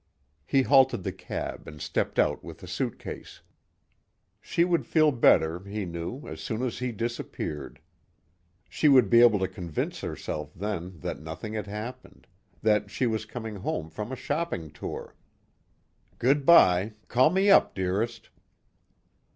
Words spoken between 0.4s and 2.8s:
He halted the cab and stepped out with the